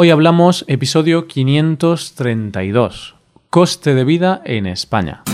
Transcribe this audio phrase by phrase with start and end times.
[0.00, 3.16] Hoy hablamos episodio 532,
[3.50, 5.24] coste de vida en España.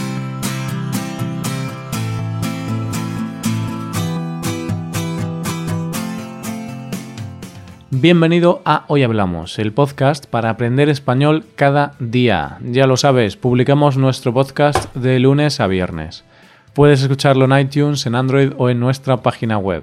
[7.90, 12.56] Bienvenido a Hoy Hablamos, el podcast para aprender español cada día.
[12.62, 16.24] Ya lo sabes, publicamos nuestro podcast de lunes a viernes.
[16.72, 19.82] Puedes escucharlo en iTunes, en Android o en nuestra página web.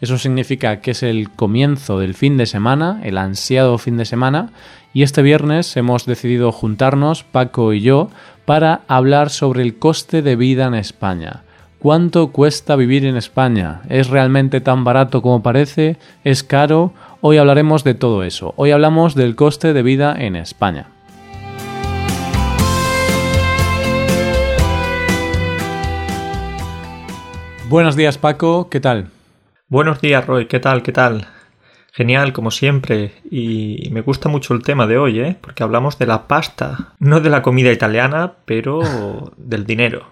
[0.00, 4.50] eso significa que es el comienzo del fin de semana, el ansiado fin de semana,
[4.94, 8.08] y este viernes hemos decidido juntarnos, Paco y yo,
[8.46, 11.42] para hablar sobre el coste de vida en España.
[11.78, 13.82] ¿Cuánto cuesta vivir en España?
[13.88, 15.96] ¿Es realmente tan barato como parece?
[16.24, 16.92] ¿Es caro?
[17.20, 18.54] Hoy hablaremos de todo eso.
[18.56, 20.86] Hoy hablamos del coste de vida en España.
[27.68, 29.19] Buenos días Paco, ¿qué tal?
[29.70, 30.46] Buenos días, Roy.
[30.46, 30.82] ¿Qué tal?
[30.82, 31.28] ¿Qué tal?
[31.92, 33.12] Genial, como siempre.
[33.30, 35.36] Y me gusta mucho el tema de hoy, ¿eh?
[35.40, 36.94] Porque hablamos de la pasta.
[36.98, 38.80] No de la comida italiana, pero
[39.36, 40.08] del dinero.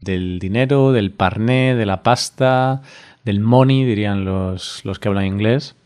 [0.00, 2.80] Del dinero, del parné, de la pasta,
[3.26, 5.76] del money, dirían los, los que hablan inglés.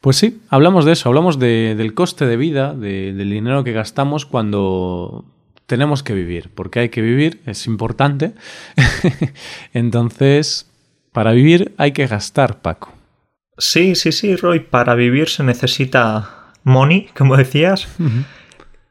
[0.00, 5.26] Pues sí, hablamos de eso, hablamos del coste de vida, del dinero que gastamos cuando
[5.66, 8.32] tenemos que vivir, porque hay que vivir, es importante.
[9.74, 10.70] Entonces,
[11.16, 12.92] para vivir hay que gastar, Paco.
[13.56, 14.60] Sí, sí, sí, Roy.
[14.60, 17.88] Para vivir se necesita money, como decías.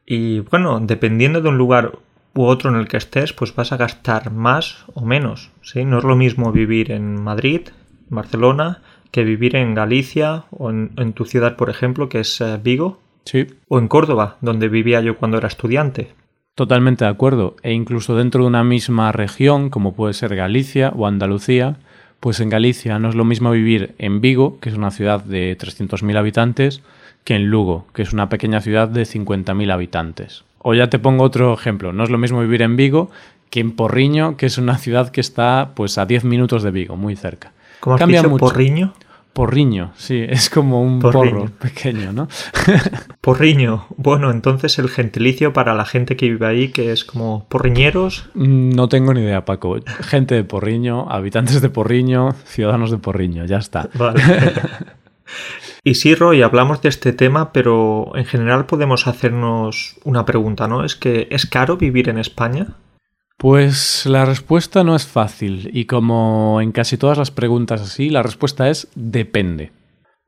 [0.04, 1.92] Y bueno, dependiendo de un lugar
[2.34, 5.52] u otro en el que estés, pues vas a gastar más o menos.
[5.62, 5.84] ¿sí?
[5.84, 7.68] No es lo mismo vivir en Madrid,
[8.08, 8.82] Barcelona,
[9.12, 12.98] que vivir en Galicia o en, tu ciudad, por ejemplo, que es eh, Vigo.
[13.24, 13.46] Sí.
[13.68, 16.08] O en Córdoba, donde vivía yo cuando era estudiante.
[16.56, 17.54] Totalmente de acuerdo.
[17.62, 21.76] E incluso dentro de una misma región, como puede ser Galicia o Andalucía,
[22.20, 25.56] pues en Galicia no es lo mismo vivir en Vigo, que es una ciudad de
[25.56, 26.82] 300.000 habitantes,
[27.24, 30.44] que en Lugo, que es una pequeña ciudad de 50.000 habitantes.
[30.58, 33.10] O ya te pongo otro ejemplo, no es lo mismo vivir en Vigo
[33.50, 36.96] que en Porriño, que es una ciudad que está pues a 10 minutos de Vigo,
[36.96, 37.52] muy cerca.
[37.80, 38.44] ¿Cómo Cambia mucho.
[38.44, 38.94] Porriño?
[39.36, 42.26] Porriño, sí, es como un porro pequeño, ¿no?
[43.20, 48.30] porriño, bueno, entonces el gentilicio para la gente que vive ahí, que es como porriñeros.
[48.32, 49.76] Mm, no tengo ni idea, Paco.
[50.00, 53.90] Gente de Porriño, habitantes de Porriño, ciudadanos de Porriño, ya está.
[53.92, 54.22] Vale.
[55.84, 60.82] y sí, Roy, hablamos de este tema, pero en general podemos hacernos una pregunta, ¿no?
[60.82, 62.68] Es que, ¿es caro vivir en España?
[63.36, 68.22] Pues la respuesta no es fácil y como en casi todas las preguntas así, la
[68.22, 69.72] respuesta es depende.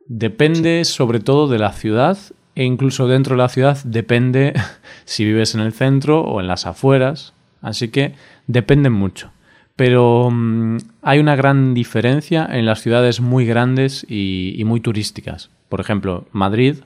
[0.06, 2.19] Depende sobre todo de la ciudad
[2.54, 4.52] e incluso dentro de la ciudad depende
[5.06, 7.32] si vives en el centro o en las afueras,
[7.62, 8.14] así que
[8.46, 9.30] depende mucho.
[9.75, 15.50] Pero mm, hay una gran diferencia en las ciudades muy grandes y muy turísticas.
[15.70, 16.76] Por ejemplo, Madrid,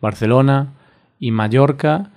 [0.00, 0.72] Barcelona
[1.20, 2.10] y Mallorca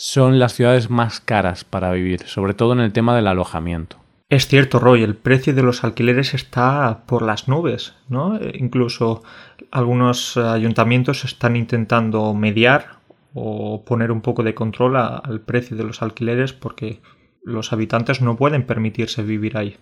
[0.00, 3.96] son las ciudades más caras para vivir, sobre todo en el tema del alojamiento.
[4.28, 8.38] Es cierto, Roy, el precio de los alquileres está por las nubes, ¿no?
[8.54, 9.24] Incluso
[9.72, 13.00] algunos ayuntamientos están intentando mediar
[13.34, 17.00] o poner un poco de control al precio de los alquileres porque
[17.42, 19.78] los habitantes no pueden permitirse vivir ahí.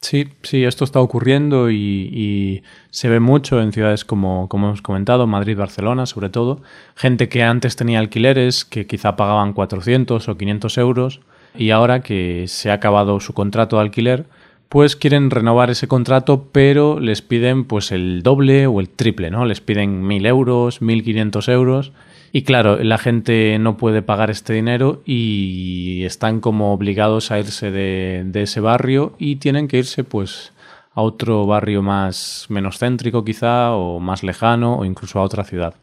[0.00, 5.26] Sí, sí, esto está ocurriendo y, se ve mucho en ciudades como, como hemos comentado,
[5.26, 6.62] Madrid, Barcelona, sobre todo.
[6.94, 11.20] Gente que antes tenía alquileres que quizá pagaban 400 o 500 euros
[11.58, 14.26] y ahora que se ha acabado su contrato de alquiler,
[14.68, 19.44] pues quieren renovar ese contrato, pero les piden pues el doble o el triple, ¿no?
[19.44, 21.92] Les piden 1.000 euros, 1.500 euros
[22.36, 27.70] y claro, la gente no puede pagar este dinero y están como obligados a irse
[27.70, 30.52] de, ese barrio y tienen que irse pues
[30.92, 35.76] a otro barrio más menos céntrico quizá o más lejano o incluso a otra ciudad.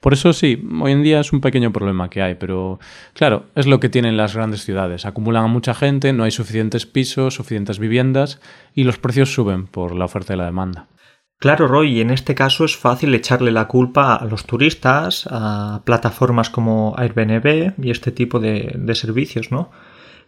[0.00, 2.80] Por eso sí, hoy en día es un pequeño problema que hay, pero
[3.12, 5.04] claro, es lo que tienen las grandes ciudades.
[5.04, 8.40] Acumulan a mucha gente, no hay suficientes pisos, suficientes viviendas
[8.74, 10.86] y los precios suben por la oferta y la demanda.
[11.38, 16.50] Claro, Roy, en este caso es fácil echarle la culpa a los turistas, a plataformas
[16.50, 19.70] como Airbnb y este tipo de, servicios, ¿no?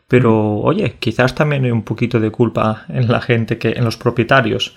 [0.06, 3.96] Pero, oye, quizás también hay un poquito de culpa en la gente que, en los
[3.96, 4.76] propietarios,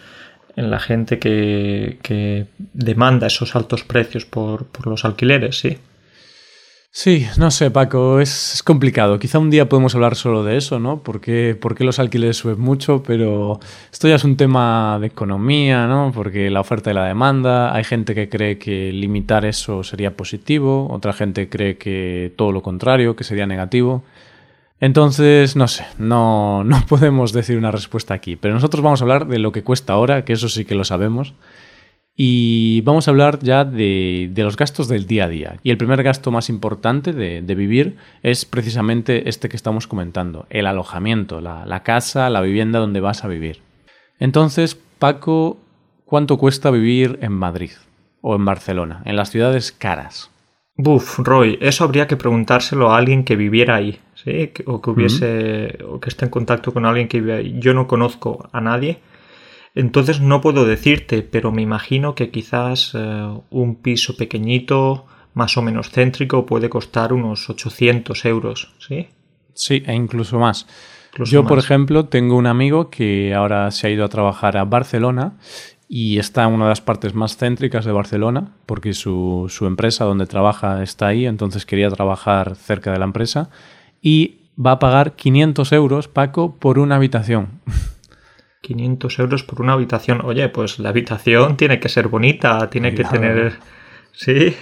[0.55, 5.77] en la gente que, demanda esos altos precios por, por los alquileres, sí.
[6.95, 9.17] Sí, no sé, Paco, es, complicado.
[9.17, 11.01] Quizá un día podemos hablar solo de eso, ¿no?
[11.01, 13.59] Porque, porque los alquileres suben mucho, pero
[13.91, 16.11] esto ya es un tema de economía, ¿no?
[16.13, 20.87] Porque la oferta y la demanda, hay gente que cree que limitar eso sería positivo,
[20.91, 24.03] otra gente cree que todo lo contrario, que sería negativo.
[24.79, 29.25] Entonces, no sé, no, no podemos decir una respuesta aquí, pero nosotros vamos a hablar
[29.25, 31.33] de lo que cuesta ahora, que eso sí que lo sabemos.
[32.15, 35.59] Y vamos a hablar ya de, los gastos del día a día.
[35.63, 40.67] Y el primer gasto más importante de, vivir es precisamente este que estamos comentando, el
[40.67, 43.61] alojamiento, la, casa, la vivienda donde vas a vivir.
[44.19, 45.57] Entonces, Paco,
[46.05, 47.71] ¿cuánto cuesta vivir en Madrid
[48.21, 50.29] o en Barcelona, en las ciudades caras?
[50.75, 54.51] Buf, Roy, eso habría que preguntárselo a alguien que viviera ahí, ¿sí?
[54.65, 57.55] O que hubiese, o que esté en contacto con alguien que vive ahí.
[57.59, 58.99] Yo no conozco a nadie
[59.75, 65.61] entonces no puedo decirte, pero me imagino que quizás eh, un piso pequeñito, más o
[65.61, 69.07] menos céntrico, puede costar unos 800 euros, ¿sí?
[69.53, 70.67] Sí, e incluso más.
[71.25, 75.33] Yo, por ejemplo, tengo un amigo que ahora se ha ido a trabajar a Barcelona
[75.87, 80.05] y está en una de las partes más céntricas de Barcelona, porque su, su empresa
[80.05, 83.49] donde trabaja está ahí, entonces quería trabajar cerca de la empresa
[84.01, 87.61] y va a pagar 500 euros, Paco, por una habitación.
[88.63, 90.21] 500 euros por una habitación.
[90.23, 93.53] Oye, pues la habitación tiene que ser bonita, tiene que tener...
[94.13, 94.55] ¿Sí?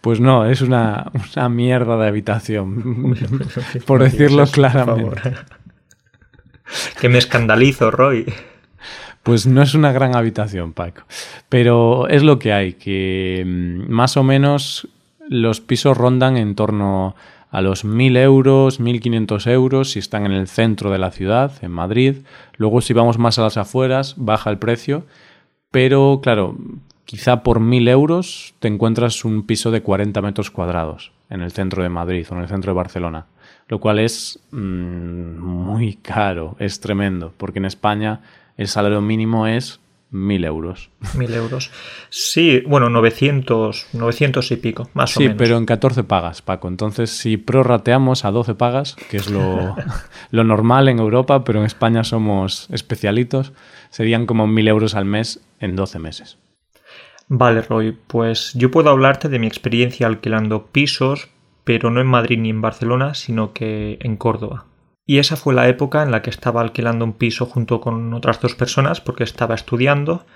[0.00, 1.12] Pues no, es una,
[1.50, 3.14] mierda de habitación,
[3.86, 5.34] por decirlo claramente.
[7.00, 8.32] que me escandalizo, Roy.
[9.22, 11.02] Pues no es una gran habitación, Paco.
[11.50, 14.88] Pero es lo que hay, que mm, más o menos
[15.28, 17.14] los pisos rondan en torno
[17.50, 21.70] a los 1.000 euros, 1.500 euros si están en el centro de la ciudad, en
[21.70, 22.16] Madrid.
[22.56, 25.04] Luego si vamos más a las afueras, baja el precio.
[25.70, 26.56] Pero claro,
[27.04, 31.82] quizá por 1.000 euros te encuentras un piso de 40 metros cuadrados en el centro
[31.82, 33.26] de Madrid o en el centro de Barcelona.
[33.68, 38.20] Lo cual es mm, muy caro, es tremendo, porque en España
[38.56, 40.90] el salario mínimo es mil euros.
[41.14, 41.70] Mil euros.
[42.08, 45.32] Sí, bueno, 900, 900 y pico, más o menos.
[45.32, 46.68] Sí, pero en 14 pagas, Paco.
[46.68, 49.76] Entonces, si prorrateamos a 12 pagas, que es lo,
[50.30, 53.52] lo normal en Europa, pero en España somos especialitos,
[53.90, 56.38] serían como mil euros al mes en 12 meses.
[57.28, 61.28] Vale, Roy, pues yo puedo hablarte de mi experiencia alquilando pisos,
[61.64, 64.64] pero no en Madrid ni en Barcelona, sino que en Córdoba.
[65.08, 68.42] Y esa fue la época en la que estaba alquilando un piso junto con otras
[68.42, 70.26] dos personas porque estaba estudiando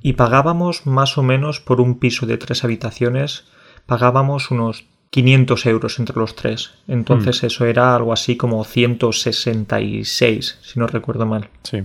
[0.00, 3.46] y pagábamos más o menos por un piso de tres habitaciones,
[3.86, 6.74] pagábamos unos 500 euros entre los tres.
[6.86, 7.46] Entonces hmm.
[7.46, 11.48] eso era algo así como 166, si no recuerdo mal.
[11.64, 11.82] Sí.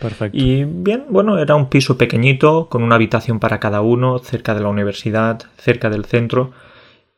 [0.00, 0.38] Perfecto.
[0.38, 4.62] Y bien, bueno, era un piso pequeñito, con una habitación para cada uno, cerca de
[4.62, 6.52] la universidad, cerca del centro,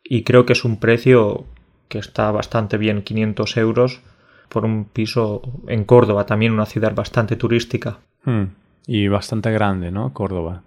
[0.03, 1.45] y creo que es un precio
[1.89, 4.01] que está bastante bien, 500 euros,
[4.49, 7.99] por un piso en Córdoba, también una ciudad bastante turística.
[8.25, 8.45] Hmm.
[8.87, 10.13] Y bastante grande, ¿no?
[10.13, 10.63] Córdoba.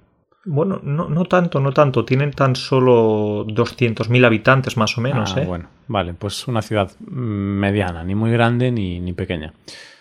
[0.45, 2.05] Bueno, no, no tanto, no tanto.
[2.05, 5.35] Tienen tan solo 200.000 habitantes más o menos.
[5.35, 5.45] Ah, ¿eh?
[5.45, 9.53] Bueno, vale, pues una ciudad mediana, ni muy grande ni, ni pequeña.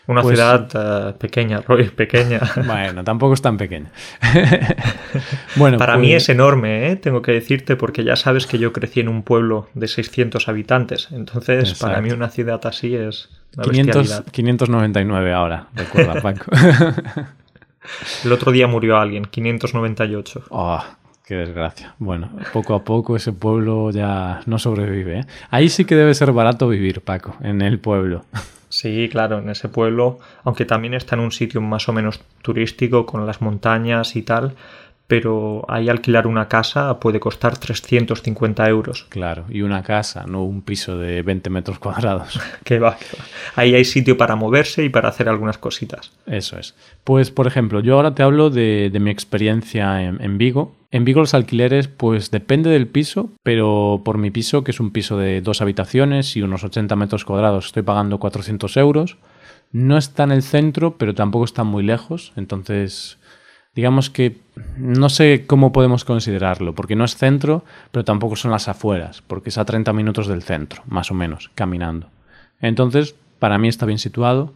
[0.09, 2.41] Una pues ciudad eh, pequeña, Roy, pequeña.
[2.67, 3.93] Bueno, tampoco es tan pequeña.
[5.57, 6.97] bueno, Para mí pues es enorme, ¿eh?
[6.97, 11.09] tengo que decirte, porque ya sabes que yo crecí en un pueblo de 600 habitantes.
[11.13, 13.29] Entonces, para mí una ciudad así es
[13.63, 16.47] 500, 599 ahora, recuerda, Paco.
[18.25, 20.45] El otro día murió alguien, 598.
[20.49, 20.83] Oh,
[21.27, 21.95] qué desgracia.
[21.99, 25.21] Bueno, poco a poco ese pueblo ya no sobrevive.
[25.21, 25.27] ¿eh?
[25.51, 28.25] Ahí sí que debe ser barato vivir, Paco, en el pueblo.
[28.79, 33.07] Sí, claro, en ese pueblo, aunque también está en un sitio más o menos turístico
[33.07, 34.55] con las montañas y tal,
[35.09, 39.07] pero ahí alquilar una casa puede costar 350 euros.
[39.09, 42.41] Claro, y una casa, no un piso de 20 metros cuadrados.
[42.65, 42.97] que va,
[43.57, 46.13] Ahí hay sitio para moverse y para hacer algunas cositas.
[46.27, 46.77] Eso es.
[47.03, 50.77] Pues, por ejemplo, yo ahora te hablo de, mi experiencia en, Vigo.
[50.91, 54.91] En Vigo los alquileres, pues depende del piso, pero por mi piso, que es un
[54.91, 59.19] piso de dos habitaciones y unos 80 metros cuadrados, estoy pagando 400 euros.
[59.71, 63.19] No está en el centro, pero tampoco está muy lejos, entonces
[63.75, 64.39] digamos que
[64.79, 69.51] no sé cómo podemos considerarlo, porque no es centro, pero tampoco son las afueras, porque
[69.51, 72.09] es a 30 minutos del centro, más o menos, caminando.
[72.61, 74.55] Entonces, para mí está bien situado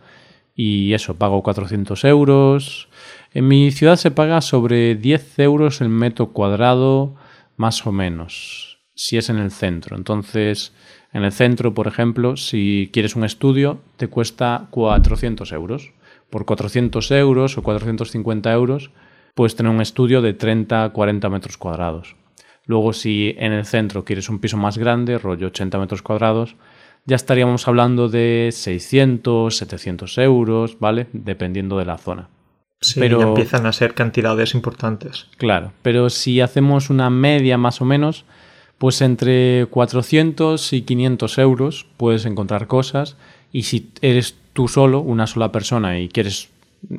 [0.55, 2.89] y eso, pago 400 euros.
[3.35, 7.15] En mi ciudad se paga sobre 10 euros el metro cuadrado,
[7.57, 9.97] más o menos, si es en el centro.
[9.97, 10.75] Entonces,
[11.15, 15.93] en el centro, por ejemplo, si quieres un estudio, te cuesta 400 euros.
[16.29, 18.91] Por 400 euros o 450 euros
[19.35, 22.17] puedes tener un estudio de 30 40 metros cuadrados.
[22.67, 26.57] Luego, si en el centro quieres un piso más grande, rollo 80 metros cuadrados,
[27.07, 31.07] ya estaríamos hablando de 600, 700 euros, ¿vale?
[31.15, 32.29] Dependiendo de la zona.
[32.83, 35.27] Sí, pero ya empiezan a ser cantidades importantes.
[35.39, 38.25] Claro, pero si hacemos una media más o menos,
[38.79, 43.17] pues entre 400 y 500 euros puedes encontrar cosas
[43.53, 46.51] y si eres tú solo, una sola persona y quieres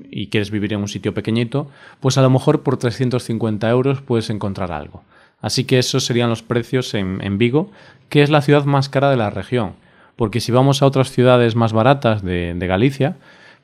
[0.09, 4.29] y quieres vivir en un sitio pequeñito, pues a lo mejor por 350 euros puedes
[4.29, 5.03] encontrar algo.
[5.41, 7.69] Así que esos serían los precios en, en Vigo,
[8.07, 9.73] que es la ciudad más cara de la región.
[10.15, 13.17] Porque si vamos a otras ciudades más baratas de, de Galicia,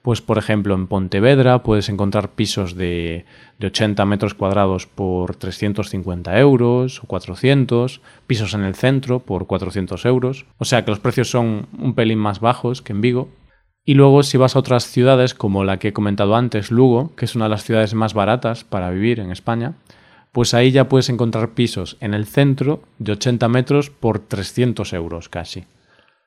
[0.10, 3.26] pues por ejemplo en Pontevedra puedes encontrar pisos de,
[3.60, 10.04] de 80 metros cuadrados por 350 euros o 400, pisos en el centro por 400
[10.06, 13.30] euros, o sea que los precios son un pelín más bajos que en Vigo.
[13.86, 17.26] Y luego si vas a otras ciudades como la que he comentado antes, Lugo, que
[17.26, 19.76] es una de las ciudades más baratas para vivir en España,
[20.32, 25.30] pues ahí ya puedes encontrar pisos en el centro de 80 metros por 300 euros
[25.30, 25.66] casi.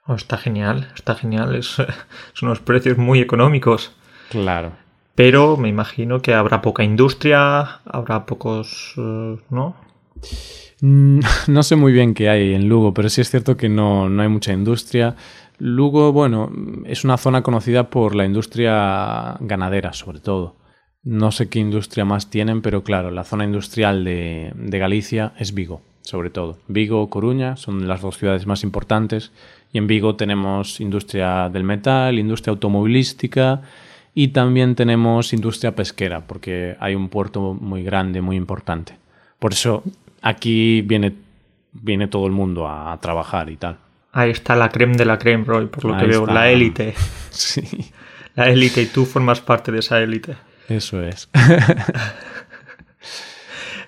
[0.06, 1.54] Oh, está genial, está genial.
[1.54, 1.66] Es,
[2.32, 3.92] son unos precios muy económicos.
[4.30, 4.72] Claro.
[5.14, 8.94] Pero me imagino que habrá poca industria, habrá pocos.
[8.96, 9.76] Uh, ¿No?
[10.82, 14.20] No sé muy bien qué hay en Lugo, pero sí es cierto que no, no
[14.20, 15.14] hay mucha industria.
[15.58, 16.50] Lugo, bueno,
[16.86, 20.56] es una zona conocida por la industria ganadera, sobre todo.
[21.04, 25.54] No sé qué industria más tienen, pero claro, la zona industrial de, de Galicia es
[25.54, 26.58] Vigo, sobre todo.
[26.68, 29.32] Vigo Coruña son las dos ciudades más importantes
[29.72, 33.62] y en Vigo tenemos industria del metal, industria automovilística
[34.14, 38.94] y también tenemos industria pesquera, porque hay un puerto muy grande, muy importante.
[39.38, 39.82] Por eso
[40.20, 41.14] aquí viene,
[41.72, 43.78] viene todo el mundo a, trabajar y tal.
[44.12, 46.94] Ahí está la creme de la creme, Roy, por lo que veo, la élite.
[47.30, 47.62] Sí.
[48.34, 50.36] La élite y tú formas parte de esa élite.
[50.68, 51.30] Eso es.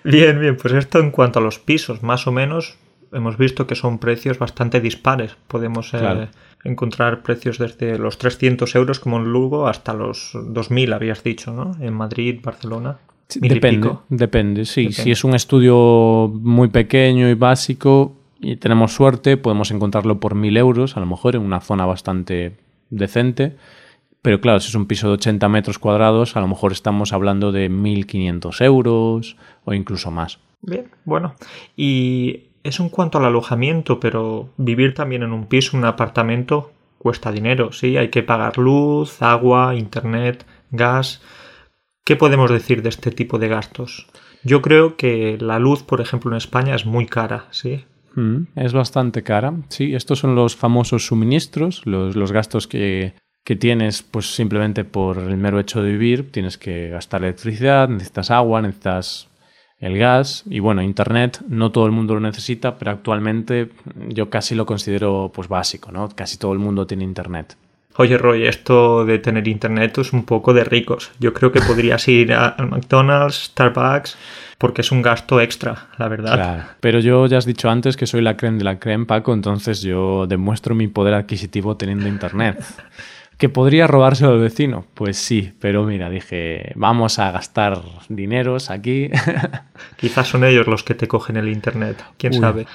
[0.05, 2.77] bien, bien, pues esto en cuanto a los pisos, más o menos
[3.11, 5.37] hemos visto que son precios bastante dispares.
[5.47, 6.27] Podemos eh,
[6.63, 11.71] encontrar precios desde los 300 euros como en Lugo hasta los 2.000, habías dicho, ¿no?
[11.79, 12.97] En Madrid, Barcelona.
[13.35, 14.91] depende, depende, sí.
[14.91, 20.57] Si es un estudio muy pequeño y básico y tenemos suerte, podemos encontrarlo por 1.000
[20.57, 22.57] euros, a lo mejor en una zona bastante
[22.89, 23.55] decente.
[24.25, 27.51] Pero claro, si es un piso de 80 metros cuadrados, a lo mejor estamos hablando
[27.51, 30.39] de 1.500 euros o incluso más.
[30.63, 31.35] Bien, bueno.
[31.77, 37.31] Y es en cuanto al alojamiento, pero vivir también en un piso, un apartamento, cuesta
[37.31, 37.97] dinero, ¿sí?
[37.97, 41.21] Hay que pagar luz, agua, internet, gas.
[42.03, 44.07] ¿Qué podemos decir de este tipo de gastos?
[44.43, 47.85] Yo creo que la luz, por ejemplo, en España es muy cara, ¿sí?
[48.15, 49.93] Mm, es bastante cara, sí.
[49.93, 53.13] Estos son los famosos suministros, los, los gastos que,
[53.45, 56.31] que tienes pues simplemente por el mero hecho de vivir.
[56.31, 59.29] Tienes que gastar electricidad, necesitas agua, necesitas
[59.79, 63.69] el gas y bueno, Internet no todo el mundo lo necesita, pero actualmente
[64.09, 66.09] yo casi lo considero pues básico, ¿no?
[66.09, 67.55] Casi todo el mundo tiene Internet.
[67.97, 71.11] Oye, Roy, esto de tener internet es un poco de ricos.
[71.17, 74.17] Yo creo que podrías ir a McDonald's, Starbucks,
[74.57, 76.33] porque es un gasto extra, la verdad.
[76.33, 79.33] Claro, pero yo ya has dicho antes que soy la creme de la creme, Paco,
[79.33, 82.65] entonces yo demuestro mi poder adquisitivo teniendo internet.
[83.37, 84.85] ¿Que podría robárselo al vecino?
[84.93, 89.09] Pues sí, pero mira, dije, vamos a gastar dineros aquí.
[89.97, 92.65] Quizás son ellos los que te cogen el Internet, quién sabe.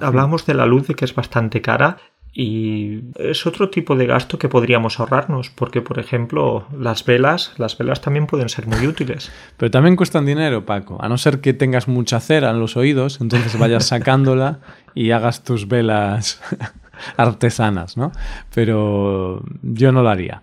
[0.00, 1.98] Hablamos de la luz, de que es bastante cara.
[2.36, 7.78] Y es otro tipo de gasto que podríamos ahorrarnos, porque por ejemplo las velas, las
[7.78, 9.30] velas también pueden ser muy útiles.
[9.56, 13.20] Pero también cuestan dinero, Paco, a no ser que tengas mucha cera en los oídos,
[13.20, 14.58] entonces vayas sacándola
[14.96, 16.42] y hagas tus velas
[17.16, 18.12] artesanas, ¿no?
[18.54, 20.42] Pero yo no lo haría.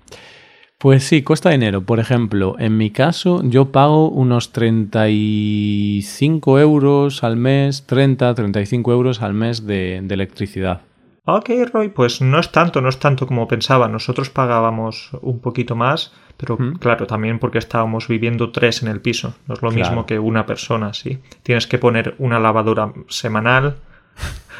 [0.81, 1.81] Pues sí, cuesta dinero.
[1.81, 9.21] Por ejemplo, en mi caso yo pago unos 35 euros al mes, 30, 35 euros
[9.21, 10.81] al mes de, electricidad.
[11.25, 13.87] Ok, Roy, pues no es tanto, no es tanto como pensaba.
[13.89, 19.35] Nosotros pagábamos un poquito más, pero claro, también porque estábamos viviendo tres en el piso.
[19.47, 21.19] No es lo mismo que una persona, sí.
[21.43, 23.75] Tienes que poner una lavadora semanal,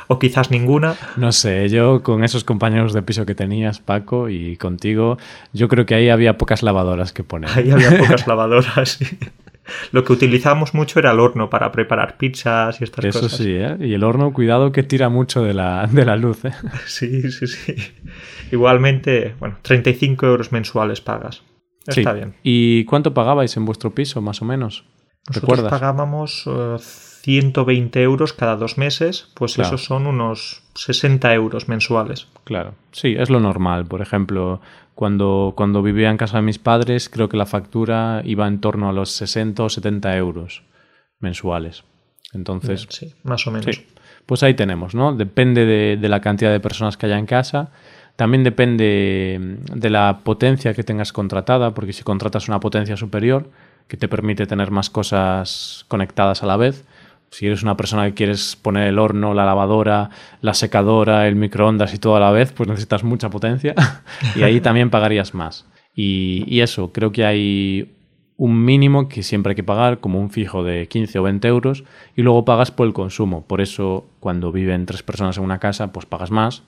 [0.08, 0.96] o quizás ninguna.
[1.16, 5.18] No sé, yo con esos compañeros de piso que tenías, Paco, y contigo,
[5.54, 7.50] yo creo que ahí había pocas lavadoras que poner.
[7.56, 9.06] Ahí había pocas lavadoras, sí.
[9.92, 13.34] Lo que utilizábamos mucho era el horno para preparar pizzas y estas cosas.
[13.34, 13.78] Eso sí, ¿eh?
[13.80, 16.52] Y el horno, cuidado que tira mucho de la, de la luz, ¿eh?
[16.86, 17.76] Sí, sí, sí.
[18.52, 21.44] Igualmente, bueno, 35 euros mensuales pagas.
[21.88, 22.36] Está bien.
[22.44, 24.86] ¿Y cuánto pagabais en vuestro piso, más o menos?
[25.28, 26.78] Nosotros pagábamos uh,
[27.22, 32.28] 120 euros cada dos meses, pues esos son unos 60 euros mensuales.
[32.46, 33.86] Claro, sí, es lo normal.
[33.86, 34.60] Por ejemplo,
[34.96, 38.90] cuando, cuando vivía en casa de mis padres, creo que la factura iba en torno
[38.90, 40.64] a los 60 o 70 euros
[41.20, 41.84] mensuales.
[42.34, 43.76] Entonces, sí, más o menos.
[43.76, 43.86] Sí.
[44.26, 45.14] Pues ahí tenemos, ¿no?
[45.14, 47.70] Depende de, de, la cantidad de personas que haya en casa.
[48.16, 53.50] También depende de la potencia que tengas contratada, porque si contratas una potencia superior,
[53.88, 56.86] que te permite tener más cosas conectadas a la vez,
[57.32, 60.10] si eres una persona que quieres poner el horno, la lavadora,
[60.42, 63.74] la secadora, el microondas y todo a la vez, pues necesitas mucha potencia
[64.36, 65.66] y ahí también pagarías más.
[65.96, 67.96] Y, y, eso, creo que hay
[68.38, 71.84] un mínimo que siempre hay que pagar, como un fijo de 15 o 20 euros,
[72.16, 73.46] y luego pagas por el consumo.
[73.46, 76.64] Por eso, cuando viven tres personas en una casa, pues pagas más,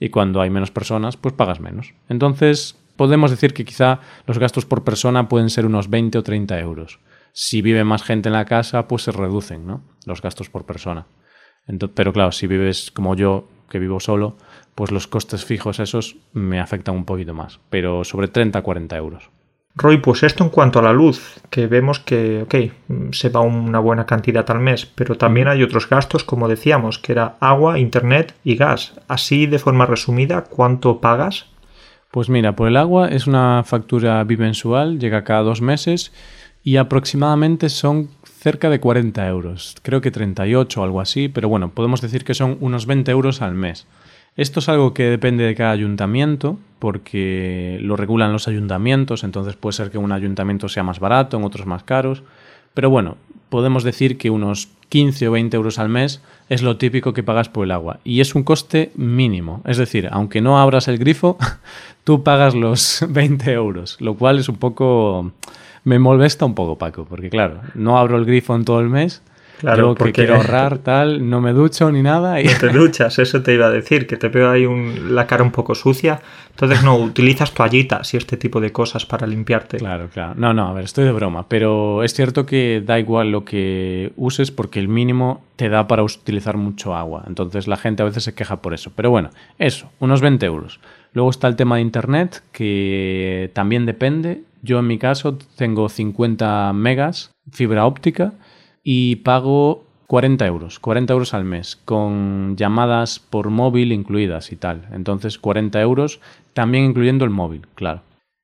[0.00, 1.94] y cuando hay menos personas, pues pagas menos.
[2.08, 6.58] Entonces, podemos decir que quizá los gastos por persona pueden ser unos 20 o 30
[6.60, 6.98] euros.
[7.32, 9.82] Si vive más gente en la casa, pues se reducen ¿no?
[10.06, 11.06] los gastos por persona.
[11.66, 14.36] Entonces, pero claro, si vives como yo, que vivo solo,
[14.74, 19.30] pues los costes fijos esos me afectan un poquito más, pero sobre 30 40 euros.
[19.76, 23.78] Roy, pues esto en cuanto a la luz, que vemos que, ok, se va una
[23.78, 28.34] buena cantidad al mes, pero también hay otros gastos, como decíamos, que era agua, internet
[28.42, 28.94] y gas.
[29.06, 31.46] Así, de forma resumida, ¿cuánto pagas?
[32.10, 36.12] Pues mira, por el agua es una factura bimensual, llega cada dos meses
[36.62, 39.76] y aproximadamente son cerca de 40 euros.
[39.82, 43.42] Creo que 38 o algo así, pero bueno, podemos decir que son unos 20 euros
[43.42, 43.86] al mes.
[44.36, 49.74] Esto es algo que depende de cada ayuntamiento, porque lo regulan los ayuntamientos, entonces puede
[49.74, 52.22] ser que un ayuntamiento sea más barato, en otros más caros.
[52.72, 53.16] Pero bueno,
[53.48, 57.48] podemos decir que unos 15 o 20 euros al mes es lo típico que pagas
[57.48, 58.00] por el agua.
[58.04, 59.62] Y es un coste mínimo.
[59.66, 61.36] Es decir, aunque no abras el grifo,
[62.04, 65.32] tú pagas los 20 euros, lo cual es un poco...
[65.90, 69.22] Me molesta un poco, Paco, porque claro, no abro el grifo en todo el mes
[69.60, 72.40] Claro, Yo porque quiero ahorrar, tal, no me ducho ni nada.
[72.40, 72.46] Y...
[72.46, 75.42] No te duchas, eso te iba a decir, que te veo ahí un, la cara
[75.42, 76.20] un poco sucia.
[76.50, 79.76] Entonces no, utilizas toallitas y este tipo de cosas para limpiarte.
[79.76, 80.34] Claro, claro.
[80.36, 81.46] No, no, a ver, estoy de broma.
[81.48, 86.02] Pero es cierto que da igual lo que uses porque el mínimo te da para
[86.02, 87.24] utilizar mucho agua.
[87.26, 88.92] Entonces la gente a veces se queja por eso.
[88.96, 90.80] Pero bueno, eso, unos 20 euros.
[91.12, 94.42] Luego está el tema de Internet, que también depende.
[94.62, 98.34] Yo en mi caso tengo 50 megas fibra óptica
[98.82, 104.88] y pago 40 euros, 40 euros al mes, con llamadas por móvil incluidas y tal.
[104.92, 106.20] Entonces 40 euros,
[106.52, 108.02] también incluyendo el móvil, claro.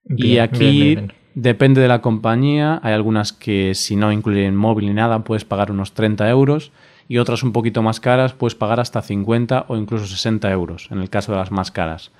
[0.09, 0.96] y aquí
[1.35, 5.70] depende de la compañía, hay algunas que si no incluyen móvil ni nada puedes pagar
[5.70, 6.72] unos 30 euros
[7.09, 11.00] y otras un poquito más caras puedes pagar hasta 50 o incluso 60 euros en
[11.00, 12.12] el caso de las más caras.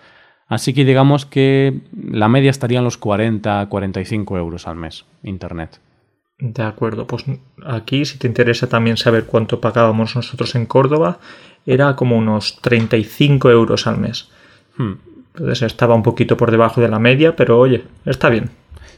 [0.49, 5.81] Así que digamos que la media estaría en los 40-45 euros al mes, Internet.
[6.39, 7.25] De acuerdo, pues
[7.65, 11.19] aquí si te interesa también saber cuánto pagábamos nosotros en Córdoba,
[11.65, 14.29] era como unos 35 euros al mes.
[14.77, 14.95] Hmm.
[15.35, 18.51] Entonces estaba un poquito por debajo de la media, pero oye, está bien.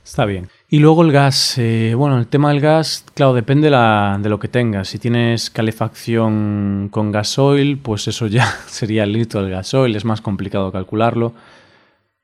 [0.08, 0.48] Está bien.
[0.70, 1.58] Y luego el gas.
[1.58, 4.88] Eh, bueno, el tema del gas, claro, depende de lo que tengas.
[4.88, 10.22] Si tienes calefacción con gasoil, pues eso ya sería el litro del gasoil, es más
[10.22, 11.34] complicado calcularlo.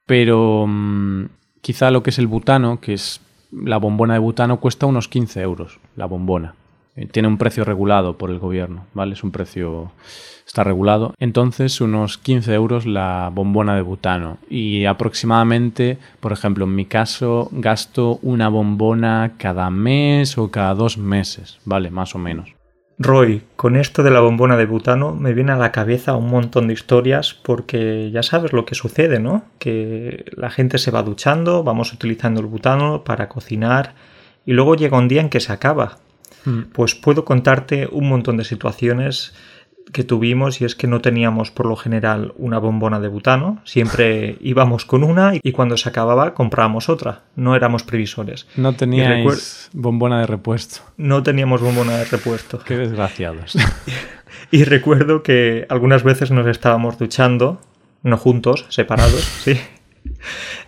[0.07, 1.27] Pero mm,
[1.61, 3.21] quizá lo que es el butano, que es
[3.53, 6.55] la bombona de butano cuesta unos 15 euros, la bombona.
[6.97, 9.13] Eh, tiene un precio regulado por el gobierno, ¿vale?
[9.13, 9.93] Es un precio,
[10.55, 11.15] está regulado.
[11.19, 14.39] Entonces, unos 15 euros la bombona de butano.
[14.49, 20.97] Y aproximadamente, por ejemplo, en mi caso, gasto una bombona cada mes o cada dos
[20.97, 21.91] meses, ¿vale?
[21.91, 22.55] Más o menos.
[23.01, 26.69] Roy, con esto de la bombona de butano me viene a la cabeza un montón
[26.69, 29.43] de historias porque ya sabes lo que sucede, ¿no?
[29.59, 33.95] Que la gente se va duchando, vamos utilizando el butano para cocinar
[34.47, 35.99] y luego llega un día en que se acaba.
[36.45, 36.71] Hmm.
[36.73, 39.35] Pues puedo contarte un montón de situaciones
[39.93, 44.37] que tuvimos y es que no teníamos por lo general una bombona de butano, siempre
[44.41, 48.47] íbamos con una y cuando se acababa comprábamos otra, no éramos previsores.
[48.57, 50.81] No teníais bombona de repuesto.
[50.97, 52.59] No teníamos bombona de repuesto.
[52.59, 53.57] Qué desgraciados.
[54.51, 57.61] y recuerdo que algunas veces nos estábamos duchando,
[58.03, 59.59] no juntos, separados, sí.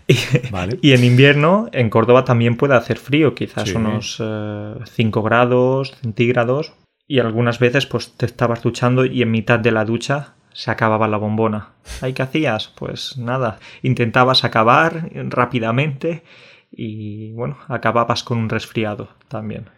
[0.09, 6.73] Y, en invierno en Córdoba también puede hacer frío, quizás unos 5 eh, grados centígrados,
[7.07, 11.09] y algunas veces pues te estabas duchando y en mitad de la ducha se acababa
[11.09, 11.75] la bombona.
[12.01, 12.73] ¿Ahí qué hacías?
[12.77, 16.25] Pues nada, intentabas acabar rápidamente
[16.71, 19.71] y bueno, acababas con un resfriado también.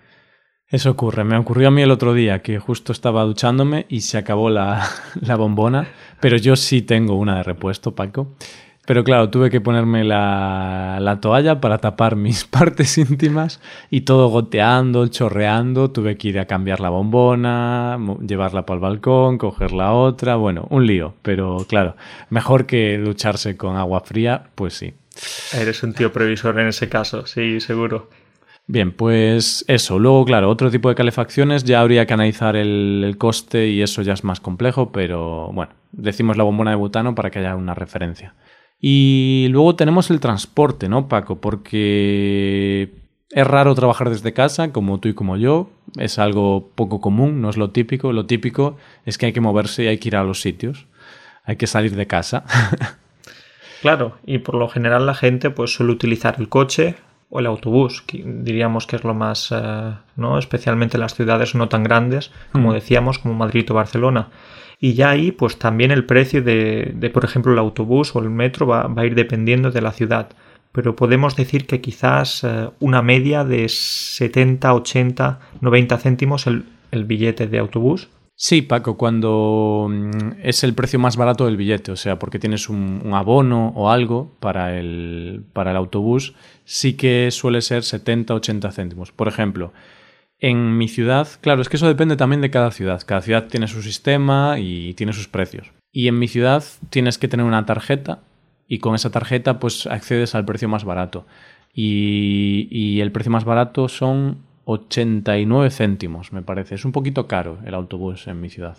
[0.70, 1.24] Eso ocurre.
[1.24, 4.86] Me ocurrió a mí el otro día que justo estaba duchándome y se acabó la,
[5.20, 5.88] la bombona,
[6.20, 8.36] pero yo sí tengo una de repuesto, Paco.
[8.88, 15.06] Pero claro, tuve que ponerme la, toalla para tapar mis partes íntimas y todo goteando,
[15.08, 15.90] chorreando.
[15.90, 20.36] Tuve que ir a cambiar la bombona, llevarla para el balcón, coger la otra.
[20.36, 21.12] Bueno, un lío.
[21.20, 21.96] Pero claro,
[22.30, 24.94] mejor que ducharse con agua fría, pues sí.
[25.52, 28.08] Eres un tío previsor en ese caso, sí, seguro.
[28.66, 29.98] Bien, pues eso.
[29.98, 34.00] Luego, claro, otro tipo de calefacciones ya habría que analizar el, el, coste y eso
[34.00, 37.74] ya es más complejo, pero bueno, decimos la bombona de butano para que haya una
[37.74, 38.32] referencia.
[38.80, 41.40] Y luego tenemos el transporte, ¿no, Paco?
[41.40, 42.92] Porque
[43.30, 45.70] es raro trabajar desde casa, como tú y como yo.
[45.98, 48.12] Es algo poco común, no es lo típico.
[48.12, 50.86] Lo típico es que hay que moverse y hay que ir a los sitios.
[51.44, 52.44] Hay que salir de casa.
[53.82, 56.96] claro, y por lo general la gente pues suele utilizar el coche
[57.30, 60.38] o el autobús, que diríamos que es lo más, eh, ¿no?
[60.38, 64.28] Especialmente en las ciudades no tan grandes, como decíamos, como Madrid o Barcelona.
[64.80, 68.30] Y ya ahí, pues también el precio de, de por ejemplo, el autobús o el
[68.30, 70.28] metro va, va, a ir dependiendo de la ciudad.
[70.72, 77.04] Pero podemos decir que quizás eh, una media de 70, 80, 90 céntimos el, el
[77.04, 78.08] billete de autobús.
[78.40, 82.68] Sí, Paco, cuando mm, es el precio más barato del billete, o sea, porque tienes
[82.68, 88.72] un, un, abono o algo para el, para el autobús, sí que suele ser 70-80
[88.72, 89.10] céntimos.
[89.10, 89.72] Por ejemplo,
[90.38, 93.02] en mi ciudad, claro, es que eso depende también de cada ciudad.
[93.04, 95.72] Cada ciudad tiene su sistema y tiene sus precios.
[95.92, 98.20] Y en mi ciudad tienes que tener una tarjeta
[98.68, 101.26] y con esa tarjeta pues accedes al precio más barato.
[101.72, 106.76] Y, y el precio más barato son 89 céntimos, me parece.
[106.76, 108.76] Es un poquito caro el autobús en mi ciudad,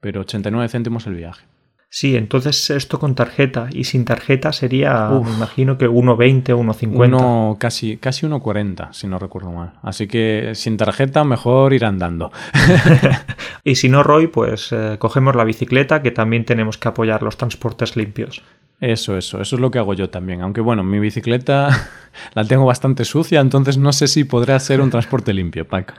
[0.00, 1.46] pero 89 céntimos el viaje.
[1.94, 5.28] Sí, entonces esto con tarjeta y sin tarjeta sería, Uf.
[5.28, 7.06] me imagino que 1,20 o 1,50.
[7.06, 9.74] Uno, casi casi 1,40, si no recuerdo mal.
[9.82, 12.32] Así que sin tarjeta mejor ir andando.
[13.62, 17.36] y si no, Roy, pues eh, cogemos la bicicleta, que también tenemos que apoyar los
[17.36, 18.40] transportes limpios.
[18.80, 20.40] Eso, eso, eso es lo que hago yo también.
[20.40, 21.68] Aunque bueno, mi bicicleta
[22.34, 25.92] la tengo bastante sucia, entonces no sé si podrá ser un transporte limpio, Paco.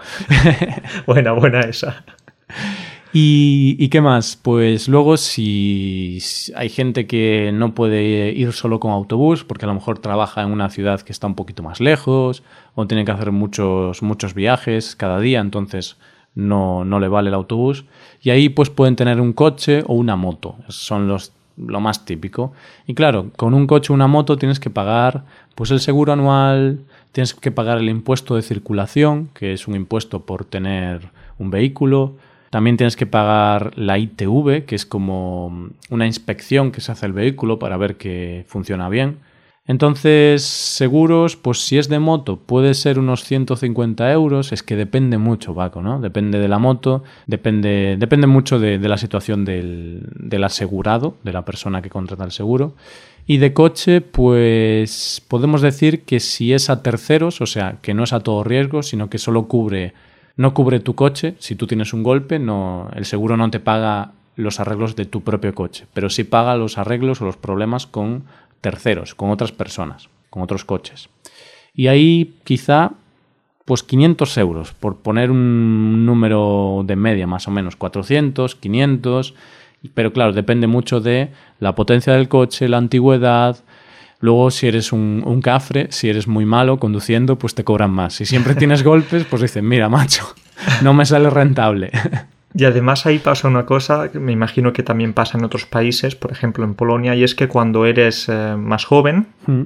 [1.06, 2.04] buena, buena esa.
[3.16, 4.36] ¿Y, ¿Y, qué más?
[4.42, 6.18] Pues luego si
[6.56, 10.52] hay gente que no puede ir solo con autobús porque a lo mejor trabaja en
[10.52, 12.42] una ciudad que está un poquito más lejos
[12.74, 15.98] o tiene que hacer muchos, muchos viajes cada día, entonces
[16.34, 17.86] no, no le vale el autobús.
[18.22, 20.56] Y ahí pues pueden tener un coche o una moto.
[20.70, 22.54] Son los lo más típico.
[22.88, 25.24] Y claro, con un coche o una moto tienes que pagar
[25.56, 26.80] pues el seguro anual,
[27.12, 32.16] tienes que pagar el impuesto de circulación, que es un impuesto por tener un vehículo,
[32.54, 37.12] también tienes que pagar la ITV, que es como una inspección que se hace el
[37.12, 39.18] vehículo para ver que funciona bien.
[39.66, 44.52] Entonces, seguros, pues si es de moto, puede ser unos 150 euros.
[44.52, 46.00] Es que depende mucho, Paco, ¿no?
[46.00, 51.34] Depende de la moto, depende, depende mucho de, de la situación del, del asegurado, de
[51.34, 52.76] la persona que contrata el seguro.
[53.26, 58.04] Y de coche, pues podemos decir que si es a terceros, o sea, que no
[58.04, 59.96] es a todo riesgo, sino que solo cubre
[60.36, 61.36] no cubre tu coche.
[61.40, 65.22] Si tú tienes un golpe, no, el seguro no te paga los arreglos de tu
[65.22, 68.24] propio coche, pero sí paga los arreglos o los problemas con
[68.62, 71.10] terceros, con otras personas, con otros coches.
[71.74, 72.92] Y ahí quizá,
[73.66, 79.36] pues 500 euros, por poner un número de media más o menos, 400, 500,
[79.94, 83.58] pero claro, depende mucho de la potencia del coche, la antigüedad,
[84.24, 88.14] Luego, si eres un, un, cafre, si eres muy malo conduciendo, pues te cobran más.
[88.14, 90.24] Si siempre tienes golpes, pues dicen, mira, macho,
[90.82, 91.92] no me sale rentable.
[92.56, 96.16] Y además ahí pasa una cosa, que me imagino que también pasa en otros países,
[96.16, 99.64] por ejemplo en Polonia, y es que cuando eres eh, más joven, mm.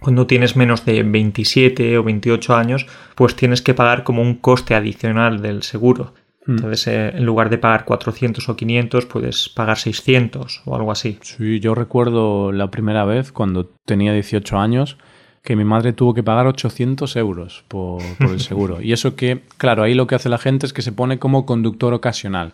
[0.00, 4.74] cuando tienes menos de 27 o 28 años, pues tienes que pagar como un coste
[4.74, 6.12] adicional del seguro.
[6.46, 11.18] Entonces, eh, en lugar de pagar 400 o 500, puedes pagar 600 o algo así.
[11.22, 14.98] Sí, yo recuerdo la primera vez, cuando tenía 18 años,
[15.42, 18.80] que mi madre tuvo que pagar 800 euros por, por el seguro.
[18.82, 21.46] y eso que, claro, ahí lo que hace la gente es que se pone como
[21.46, 22.52] conductor ocasional,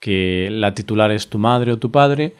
[0.00, 2.34] que la titular es tu madre o tu padre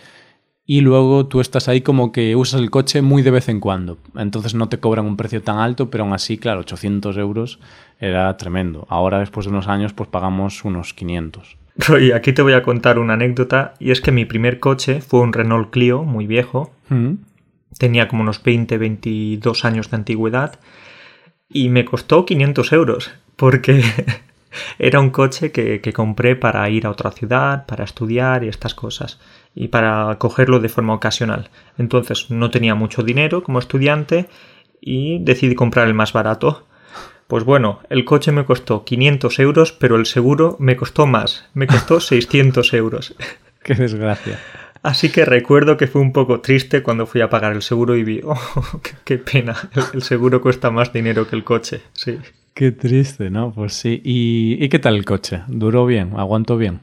[0.71, 3.99] y luego tú estás ahí como que usas el coche muy de vez en cuando.
[4.15, 7.59] Entonces no te cobran un precio tan alto, pero aún así, claro, 800 euros
[7.99, 8.87] era tremendo.
[8.89, 11.57] Ahora, después de unos años, pues pagamos unos 500.
[11.75, 15.19] Roy, aquí te voy a contar una anécdota, y es que mi primer coche fue
[15.19, 16.73] un Renault Clio, muy viejo.
[16.89, 17.15] Mm.
[17.77, 20.61] Tenía como unos 20, 22 años de antigüedad,
[21.49, 23.83] y me costó 500 euros, porque
[24.79, 28.75] era un coche que, que compré para ir a otra ciudad, para estudiar y estas
[28.75, 29.19] cosas
[29.55, 31.51] y para cogerlo de forma ocasional.
[31.79, 34.29] Entonces no tenía mucho dinero como estudiante
[34.81, 36.67] y decidí comprar el más barato.
[37.27, 41.67] Pues bueno, el coche me costó 500 euros, pero el seguro me costó más, me
[41.67, 43.15] costó 600 euros.
[43.63, 44.39] Qué desgracia.
[44.83, 48.03] Así que recuerdo que fue un poco triste cuando fui a pagar el seguro y
[48.03, 48.41] vi, oh,
[49.05, 52.19] qué, pena, el, el, seguro cuesta más dinero que el coche, sí.
[52.55, 53.53] Qué triste, ¿no?
[53.53, 54.01] Pues sí.
[54.05, 55.43] ¿Y, ¿Y qué tal el coche?
[55.49, 56.13] ¿Duró bien?
[56.17, 56.81] ¿Aguantó bien?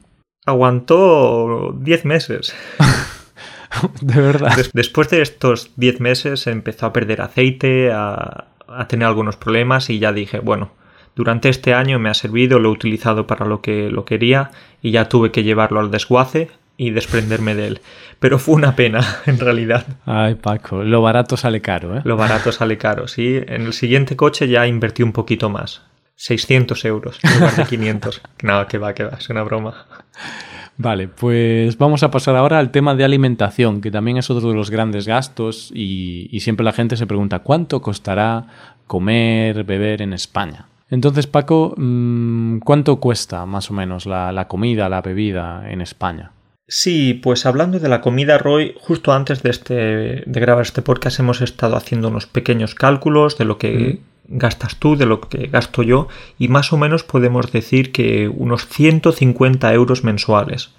[0.47, 2.56] aguantó 10 meses.
[4.01, 4.56] de verdad.
[4.56, 9.89] Des después de estos 10 meses empezó a perder aceite, a, a tener algunos problemas
[9.91, 10.71] y ya dije, bueno,
[11.15, 14.51] durante este año me ha servido, lo he utilizado para lo que lo quería
[14.82, 17.82] y ya tuve que llevarlo al desguace y desprenderme de él.
[18.20, 19.86] Pero fue una pena, en realidad.
[20.06, 22.02] Ay, Paco, lo barato sale caro, ¿eh?
[22.06, 23.42] Lo barato sale caro, sí.
[23.48, 25.82] En el siguiente coche ya invertí un poquito más.
[26.16, 28.22] 600 euros en lugar de 500.
[28.44, 29.86] no, que va, que va, es una broma.
[30.78, 34.56] Vale, pues vamos a pasar ahora al tema de alimentación, que también es otro de
[34.56, 38.48] los grandes gastos y, y siempre la gente se pregunta cuánto costará
[38.86, 40.68] comer, beber en España.
[40.90, 46.32] Entonces, Paco, mm, ¿cuánto cuesta más o menos la, la comida, la bebida en España?
[46.69, 49.73] Sí, pues hablando de la comida, Roy, justo antes de, este,
[50.25, 54.97] de grabar este podcast hemos estado haciendo unos pequeños cálculos de lo que gastas tú,
[54.97, 60.03] de lo que gasto yo, y más o menos podemos decir que unos 150 euros
[60.03, 60.71] mensuales.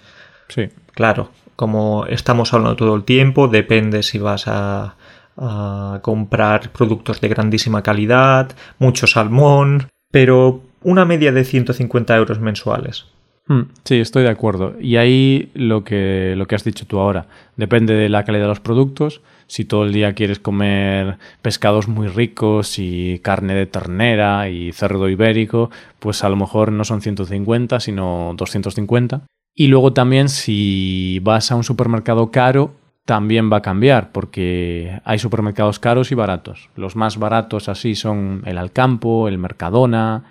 [0.48, 0.68] Sí.
[0.92, 4.96] Claro, como estamos hablando todo el tiempo, depende si vas a,
[5.38, 13.06] a comprar productos de grandísima calidad, mucho salmón, pero una media de 150 euros mensuales.
[13.48, 14.74] Hmm, Sí, estoy de acuerdo.
[14.80, 18.48] Y ahí lo que, lo que has dicho tú ahora, depende de la calidad de
[18.48, 19.22] los productos.
[19.46, 25.08] Si todo el día quieres comer pescados muy ricos y carne de ternera y cerdo
[25.08, 29.22] ibérico, pues a lo mejor no son 150, sino 250.
[29.54, 32.74] Y luego también si vas a un supermercado caro,
[33.06, 36.68] también va a cambiar, porque hay supermercados caros y baratos.
[36.76, 40.24] Los más baratos así son el Alcampo, el Mercadona,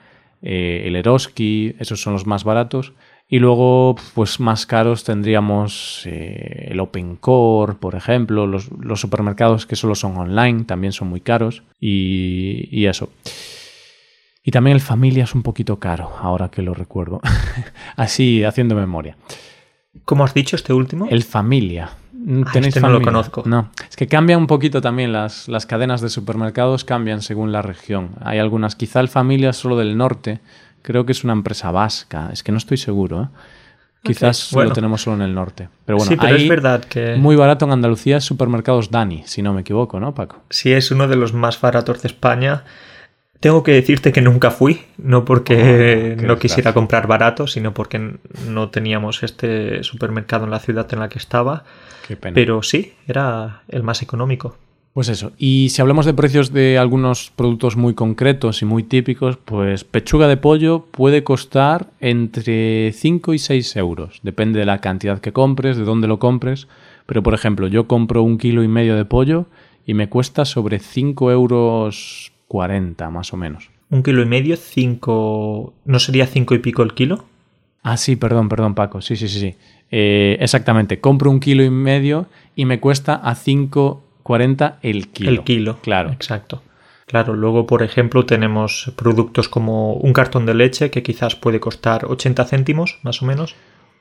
[0.44, 2.94] eh, el Eroski, esos son los más baratos.
[3.30, 9.66] Y luego, pues más caros tendríamos eh, el Open Core, por ejemplo, los, los, supermercados
[9.66, 13.10] que solo son online también son muy caros y, y, eso.
[14.44, 17.20] Y también el Familia es un poquito caro, ahora que lo recuerdo.
[17.98, 19.18] Así, haciendo memoria.
[20.06, 21.08] ¿Cómo has dicho este último?
[21.10, 21.90] El Familia.
[22.46, 23.44] Ah, este no lo conozco.
[23.46, 27.62] No, es que cambia un poquito también las, las cadenas de supermercados, cambian según la
[27.62, 28.12] región.
[28.22, 30.40] Hay algunas, quizá el Familia es solo del norte,
[30.88, 33.24] creo que es una empresa vasca, es que no estoy seguro.
[33.24, 33.28] ¿eh?
[34.04, 34.70] Quizás bueno.
[34.70, 35.68] lo tenemos solo en el norte.
[35.84, 37.18] Pero bueno, sí, pero es verdad que.
[37.18, 40.44] Muy barato en Andalucía supermercados Dani, si no me equivoco, ¿no, Paco?
[40.50, 42.64] Sí, es uno de los más baratos de España.
[43.42, 48.18] Tengo que decirte que nunca fui, no porque oh, no quisiera comprar barato, sino porque
[48.48, 51.66] no teníamos este supermercado en la ciudad en la que estaba.
[52.34, 54.56] Pero sí, era el más económico.
[54.98, 55.32] Pues eso.
[55.38, 60.28] Y si hablamos de precios de algunos productos muy concretos y muy típicos, pues pechuga
[60.28, 64.20] de pollo puede costar entre 5 y 6 euros.
[64.24, 66.68] Depende de la cantidad que compres, de dónde lo compres.
[67.06, 69.46] Pero, por ejemplo, yo compro un kilo y medio de pollo
[69.86, 73.70] y me cuesta sobre 5 euros 40, más o menos.
[73.92, 74.58] ¿Un kilo y medio?
[74.58, 75.76] ¿Cinco...
[75.86, 77.24] ¿No sería 5 y pico el kilo?
[77.84, 79.02] Ah, sí, perdón, perdón, Paco.
[79.02, 79.56] Sí, sí, sí, sí.
[79.92, 81.00] Eh, exactamente.
[81.00, 85.30] Compro un kilo y medio y me cuesta a 5 40 el kilo.
[85.30, 86.12] El kilo, claro.
[86.12, 86.62] Exacto.
[87.06, 92.04] Claro, luego, por ejemplo, tenemos productos como un cartón de leche que quizás puede costar
[92.04, 93.56] 80 céntimos, más o menos.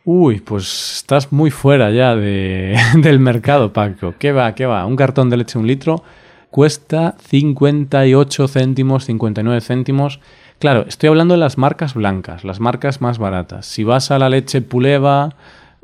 [0.04, 4.14] Uy, pues estás muy fuera ya de, del mercado, Paco.
[4.18, 4.84] ¿Qué va, qué va?
[4.84, 6.02] Un cartón de leche, un litro,
[6.50, 10.18] cuesta 58 céntimos, 59 céntimos.
[10.58, 13.66] Claro, estoy hablando de las marcas blancas, las marcas más baratas.
[13.66, 15.36] Si vas a la leche Puleva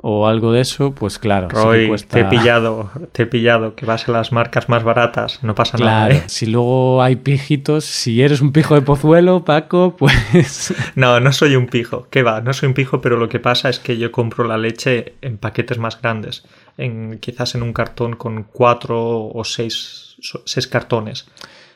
[0.05, 1.49] o algo de eso, pues claro.
[1.49, 2.17] Roy, sí cuesta...
[2.17, 5.79] te he pillado, te he pillado, que vas a las marcas más baratas, no pasa
[5.79, 6.25] claro, nada.
[6.25, 6.25] ¿eh?
[6.27, 10.75] Si luego hay pijitos, si eres un pijo de pozuelo, Paco, pues...
[10.97, 12.41] No, no soy un pijo, ¿qué va?
[12.41, 15.39] No soy un pijo, pero lo que pasa es que yo compro la leche en
[15.39, 16.45] paquetes más grandes,
[16.77, 21.29] en, quizás en un cartón con cuatro o seis, seis cartones.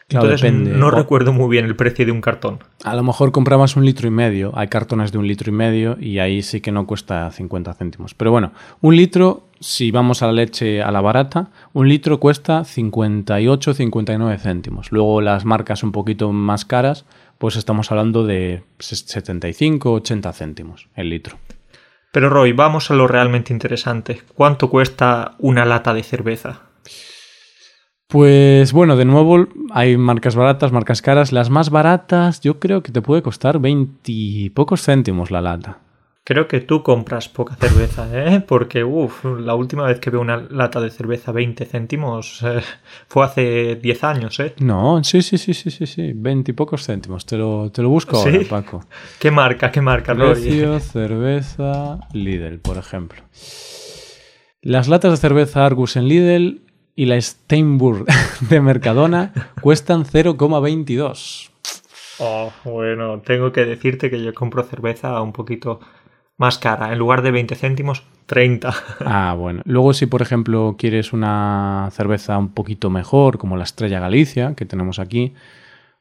[0.08, 0.78] Claro, Entonces depende.
[0.78, 2.60] no recuerdo muy bien el precio de un cartón.
[2.84, 4.52] A lo mejor comprabas un litro y medio.
[4.54, 8.14] Hay cartones de un litro y medio y ahí sí que no cuesta 50 céntimos.
[8.14, 12.62] Pero bueno, un litro, si vamos a la leche a la barata, un litro cuesta
[12.62, 14.92] 58, 59 céntimos.
[14.92, 17.04] Luego las marcas un poquito más caras,
[17.38, 21.36] pues estamos hablando de 75, 80 céntimos el litro.
[22.12, 24.22] Pero Roy, vamos a lo realmente interesante.
[24.34, 26.65] ¿Cuánto cuesta una lata de cerveza?
[28.08, 31.32] Pues bueno, de nuevo hay marcas baratas, marcas caras.
[31.32, 35.78] Las más baratas yo creo que te puede costar 20 y pocos céntimos la lata.
[36.22, 38.40] Creo que tú compras poca cerveza, ¿eh?
[38.40, 42.60] Porque, uff, la última vez que veo una lata de cerveza 20 céntimos eh,
[43.08, 44.54] fue hace 10 años, ¿eh?
[44.58, 47.26] No, sí, sí, sí, sí, sí, sí, 20 y pocos céntimos.
[47.26, 48.28] Te lo, te lo busco ¿Sí?
[48.28, 48.84] ahora, Paco.
[49.20, 50.80] ¿Qué marca, qué marca, Precio, Roy?
[50.80, 53.22] cerveza, Lidl, por ejemplo.
[54.62, 56.65] Las latas de cerveza Argus en Lidl
[56.96, 58.06] y la Steinburg
[58.50, 61.50] de Mercadona cuestan 0,22.
[62.18, 65.80] Oh, bueno, tengo que decirte que yo compro cerveza un poquito
[66.38, 66.92] más cara.
[66.92, 68.74] En lugar de 20 céntimos, 30.
[69.04, 69.62] Ah, bueno.
[69.66, 74.64] Luego, si por ejemplo quieres una cerveza un poquito mejor, como la Estrella Galicia, que
[74.64, 75.34] tenemos aquí,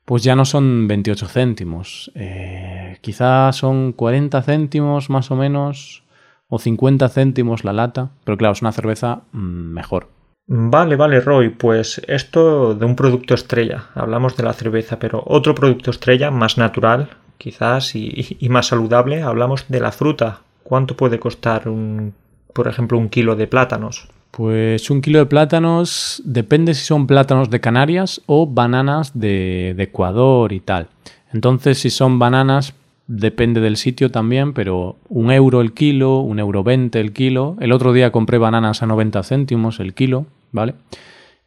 [0.05, 2.11] pues ya no son 28 céntimos.
[2.15, 6.03] Eh, quizás son 40 céntimos más o menos,
[6.47, 10.14] o 50 céntimos la lata, pero claro, es una cerveza mm, mejor.
[10.47, 15.55] Vale, vale, Roy, pues esto de un producto estrella, hablamos de la cerveza, pero otro
[15.55, 20.41] producto estrella más natural, quizás, y, más saludable, hablamos de la fruta.
[20.63, 22.13] ¿Cuánto puede costar, un,
[22.53, 24.07] por ejemplo, un kilo de plátanos?
[24.29, 30.53] Pues un kilo de plátanos depende si son plátanos de Canarias o bananas de, Ecuador
[30.53, 30.89] y tal.
[31.33, 32.75] Entonces, si son bananas,
[33.07, 37.55] depende del sitio también, pero un euro el kilo, un euro veinte el kilo.
[37.59, 40.75] El otro día compré bananas a 90 céntimos el kilo, ¿vale?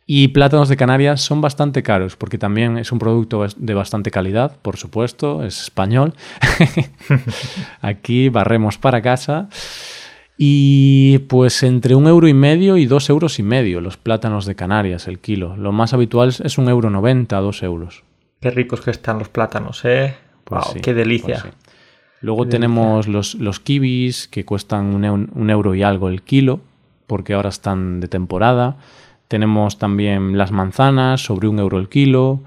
[0.06, 4.56] Y plátanos de Canarias son bastante caros porque también es un producto de bastante calidad,
[4.62, 6.14] por supuesto, es español.
[7.82, 9.50] Aquí barremos para casa.
[10.38, 14.54] Y pues entre un euro y medio y dos euros y medio los plátanos de
[14.54, 15.56] Canarias el kilo.
[15.56, 18.04] Lo más habitual es un euro noventa, dos euros.
[18.40, 20.14] Qué ricos que están los plátanos, ¿eh?
[20.44, 21.40] Pues wow, qué delicia.
[21.42, 21.54] Pues
[22.20, 26.60] Luego tenemos Los, los kibis que cuestan un, euro y algo el kilo
[27.08, 28.76] porque ahora están de temporada.
[29.26, 32.40] Tenemos también las manzanas sobre un euro el kilo.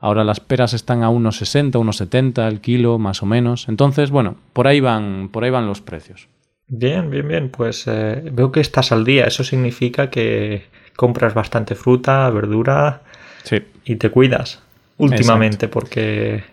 [0.00, 3.68] Ahora las peras están a unos 60, unos 70 el kilo, más o menos.
[3.68, 6.28] Entonces, bueno, por ahí van, por ahí van los precios.
[6.66, 7.48] Bien, bien, bien.
[7.50, 9.26] Pues eh, veo que estás al día.
[9.26, 10.64] Eso significa que
[10.96, 13.02] compras bastante fruta, verdura
[13.44, 13.62] sí.
[13.84, 14.62] y te cuidas
[14.98, 16.44] últimamente, porque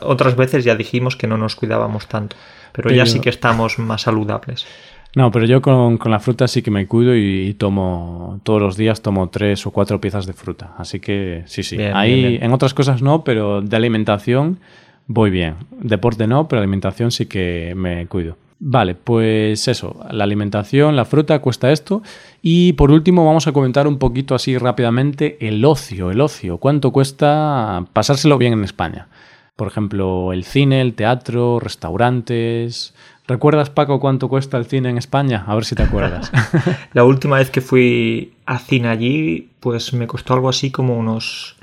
[0.00, 2.36] otras veces ya dijimos que no nos cuidábamos tanto.
[2.72, 4.66] Pero, ya sí que estamos más saludables.
[5.14, 9.02] No, pero yo con, la fruta sí que me cuido y, tomo todos los días
[9.02, 10.74] tomo tres o cuatro piezas de fruta.
[10.78, 11.78] Así que sí, sí.
[11.80, 14.58] Ahí en otras cosas no, pero de alimentación
[15.06, 15.56] voy bien.
[15.80, 18.36] Deporte no, pero alimentación sí que me cuido.
[18.64, 22.02] Vale, pues eso, la alimentación, la fruta cuesta esto.
[22.42, 26.58] Y por último vamos a comentar un poquito así rápidamente el ocio, el ocio.
[26.58, 29.08] ¿Cuánto cuesta pasárselo bien en España?
[29.56, 32.94] Por ejemplo, el cine, el teatro, restaurantes.
[33.26, 35.44] ¿Recuerdas, Paco, cuánto cuesta el cine en España?
[35.46, 36.30] A ver si te acuerdas.
[36.92, 41.56] la última vez que fui a cine allí, pues me costó algo así como unos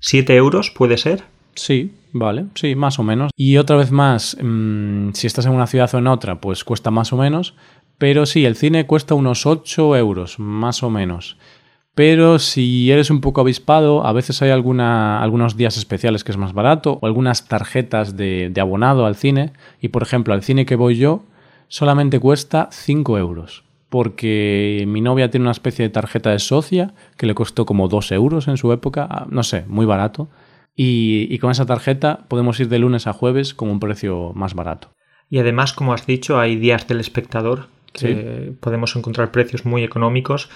[0.00, 1.24] 7 euros, ¿puede ser?
[1.54, 3.30] Sí, vale, sí, más o menos.
[3.36, 6.90] Y otra vez más, mm, si estás en una ciudad o en otra, pues cuesta
[6.90, 7.54] más o menos.
[7.98, 11.36] Pero sí, el cine cuesta unos 8 euros, más o menos.
[11.94, 16.38] Pero si eres un poco avispado, a veces hay alguna, algunos días especiales que es
[16.38, 19.52] más barato o algunas tarjetas de, de abonado al cine.
[19.80, 21.24] Y por ejemplo, al cine que voy yo
[21.68, 27.26] solamente cuesta 5 euros porque mi novia tiene una especie de tarjeta de socia que
[27.26, 30.30] le costó como 2 euros en su época, ah, no sé, muy barato.
[30.74, 34.88] Y, con esa tarjeta podemos ir de lunes a jueves con un precio más barato.
[35.28, 40.48] Y además, como has dicho, hay días del espectador que podemos encontrar precios muy económicos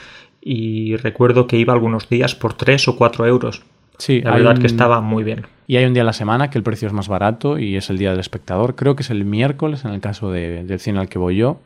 [0.48, 3.64] y recuerdo que iba algunos días por 3 o 4 euros.
[3.98, 5.44] Sí, la verdad que estaba muy bien.
[5.66, 7.90] Y hay un día a la semana que el precio es más barato y es
[7.90, 8.76] el día del espectador.
[8.76, 11.58] Creo que es el miércoles en el caso del cine al que voy yo.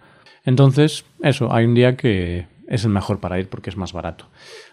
[0.46, 4.24] Entonces, eso, hay un día que es el mejor para ir porque es más barato.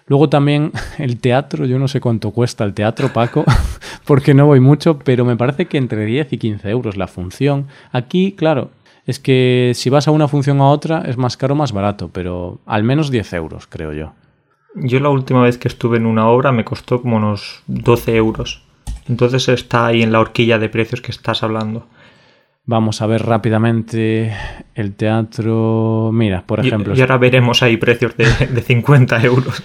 [0.05, 3.43] Luego también el teatro, yo no sé cuánto cuesta el teatro, Paco,
[4.05, 7.67] porque no voy mucho, pero me parece que entre 10 y 15 euros la función.
[7.91, 8.71] Aquí, claro,
[9.07, 12.09] es que si vas a una función a otra es más caro o más barato,
[12.11, 14.13] pero al menos 10 euros, creo yo.
[14.75, 18.63] Yo la última vez que estuve en una obra me costó como unos 12 euros.
[19.07, 21.87] Entonces está ahí en la horquilla de precios que estás hablando.
[22.65, 24.35] Vamos a ver rápidamente
[24.75, 26.11] el teatro.
[26.13, 26.93] Mira, por ejemplo.
[26.93, 29.63] Y, ahora veremos ahí precios de, de 50 euros.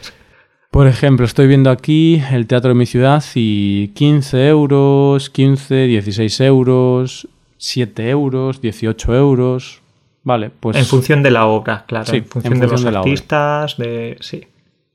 [0.71, 6.41] Por ejemplo, estoy viendo aquí el teatro de mi ciudad y 15 euros, 15, 16
[6.43, 7.29] euros,
[7.63, 9.83] 7 euros, 18 euros.
[10.25, 10.77] Vale, pues.
[10.77, 12.13] En función de la obra, claro.
[12.13, 14.17] en función, de los artistas, de.
[14.21, 14.49] Sí.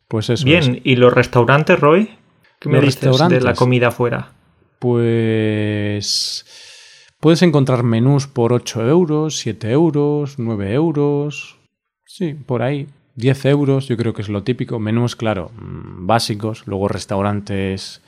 [0.10, 0.44] Pues eso.
[0.44, 2.12] Bien, ¿y los restaurantes, Roy?
[2.60, 4.34] ¿Qué me dices de la comida fuera?
[4.80, 6.46] Pues.
[7.22, 11.58] Puedes encontrar menús por 8 euros, 7 euros, 9 euros.
[12.06, 12.88] Sí, por ahí.
[13.16, 14.78] 10 euros, yo creo que es lo típico.
[14.78, 16.68] Menús, claro, mm, básicos.
[16.68, 18.02] Luego restaurantes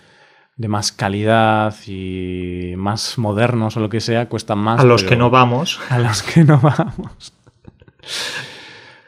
[0.59, 4.81] de más calidad y más modernos o lo que sea, cuestan más.
[4.81, 5.79] A los que no vamos.
[5.89, 7.33] A los que no vamos.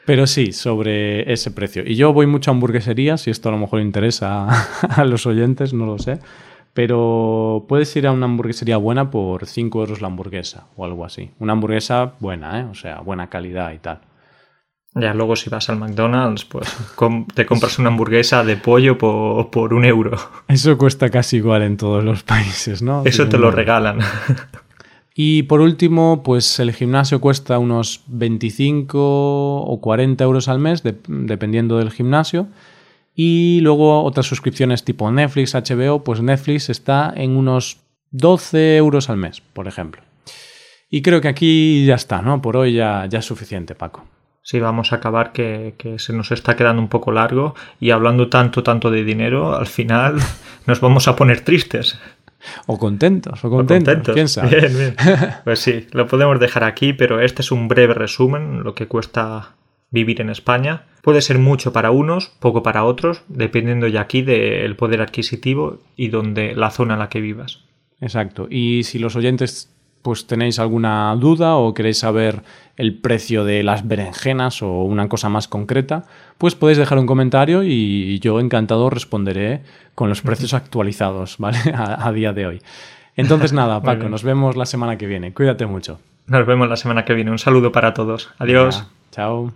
[0.06, 1.84] Pero sí, sobre ese precio.
[1.86, 4.48] Y yo voy mucho a hamburgueserías, y esto a lo mejor interesa
[4.80, 6.20] a los oyentes, no lo sé.
[6.72, 11.32] Pero puedes ir a una hamburguesería buena por 5 euros la hamburguesa o algo así.
[11.38, 12.64] Una hamburguesa buena, ¿eh?
[12.64, 14.00] O sea, buena calidad y tal.
[14.94, 16.68] Ya luego si vas al McDonald's, pues
[17.34, 20.18] te compras una hamburguesa de pollo por, un euro.
[20.48, 23.02] Eso cuesta casi igual en todos los países, ¿no?
[23.04, 24.00] Eso te lo regalan.
[25.14, 31.78] Y por último, pues el gimnasio cuesta unos 25 o 40 euros al mes, dependiendo
[31.78, 32.48] del gimnasio.
[33.14, 37.78] Y luego otras suscripciones tipo Netflix, HBO, pues Netflix está en unos
[38.10, 40.02] 12 euros al mes, por ejemplo.
[40.88, 42.40] Y creo que aquí ya está, ¿no?
[42.40, 44.06] Por hoy ya, ya es suficiente, Paco.
[44.42, 48.28] Sí, vamos a acabar que, que, se nos está quedando un poco largo y hablando
[48.28, 50.16] tanto, tanto de dinero, al final
[50.66, 51.98] nos vamos a poner tristes.
[52.66, 54.60] O contentos, o contentos, o quién sabe.
[54.60, 54.96] Bien, bien.
[55.44, 59.54] Pues sí, lo podemos dejar aquí, pero este es un breve resumen, lo que cuesta
[59.90, 60.86] vivir en España.
[61.02, 66.08] Puede ser mucho para unos, poco para otros, dependiendo ya aquí del poder adquisitivo y
[66.08, 67.60] donde la zona en la que vivas.
[68.00, 68.48] Exacto.
[68.50, 69.72] Y si los oyentes
[70.02, 72.42] pues tenéis alguna duda o queréis saber
[72.76, 76.04] el precio de las berenjenas o una cosa más concreta,
[76.38, 79.62] pues podéis dejar un comentario y yo encantado responderé
[79.94, 81.58] con los precios actualizados, ¿vale?
[81.74, 82.62] A, a día de hoy.
[83.16, 85.32] Entonces nada, Paco, nos vemos la semana que viene.
[85.32, 86.00] Cuídate mucho.
[86.26, 87.30] Nos vemos la semana que viene.
[87.30, 88.30] Un saludo para todos.
[88.38, 88.78] Adiós.
[88.78, 89.52] Ya, chao.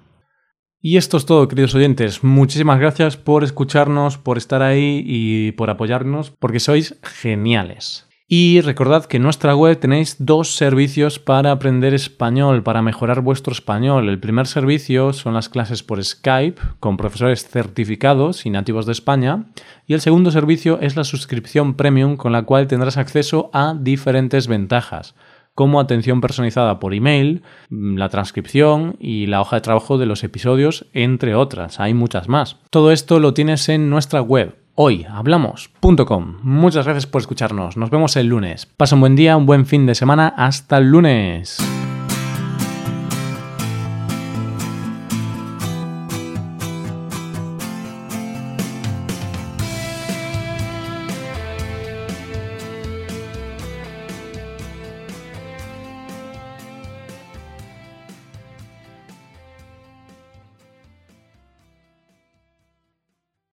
[0.83, 2.23] Y esto es todo, queridos oyentes.
[2.23, 8.06] Muchísimas gracias por escucharnos, por estar ahí y por apoyarnos, porque sois geniales.
[8.29, 13.53] Y recordad que en nuestra web tenéis dos servicios para aprender español, para mejorar vuestro
[13.53, 14.09] español.
[14.09, 19.45] El primer servicio son las clases por Skype con profesores certificados y nativos de España.
[19.87, 24.49] Y el segundo servicio es la suscripción premium con la cual tendrás acceso a diferentes
[24.49, 25.15] ventajas
[25.55, 30.85] como atención personalizada por email, la transcripción y la hoja de trabajo de los episodios,
[30.93, 31.81] entre otras.
[31.81, 32.59] Hay muchas más.
[32.71, 36.37] Todo esto lo tienes en nuestra web hoyhablamos.com.
[36.43, 37.77] Muchas gracias por escucharnos.
[37.77, 38.67] Nos vemos el lunes.
[38.67, 40.33] Pasa un buen día, un buen fin de semana.
[40.37, 41.59] Hasta el lunes.